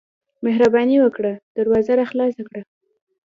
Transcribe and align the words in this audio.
مهرباني 0.45 0.97
وکړه 1.01 1.31
دروازه 1.57 1.91
راخلاصه 2.01 2.41
کړه. 2.47 2.61